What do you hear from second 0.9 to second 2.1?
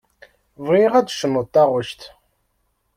ad d-tecnuḍ taɣect.